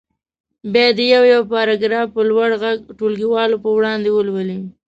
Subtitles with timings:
[0.73, 4.59] بیا دې یو یو پاراګراف په لوړ غږ ټولګیوالو په وړاندې ولولي.